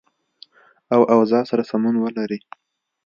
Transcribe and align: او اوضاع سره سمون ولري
او 0.93 1.01
اوضاع 1.13 1.43
سره 1.49 1.63
سمون 1.69 1.95
ولري 2.03 2.39